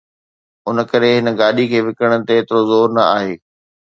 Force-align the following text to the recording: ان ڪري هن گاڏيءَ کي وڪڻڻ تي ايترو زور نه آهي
ان 0.67 0.77
ڪري 0.91 1.11
هن 1.17 1.27
گاڏيءَ 1.41 1.69
کي 1.71 1.79
وڪڻڻ 1.87 2.19
تي 2.27 2.33
ايترو 2.37 2.59
زور 2.69 2.87
نه 2.97 3.03
آهي 3.15 3.33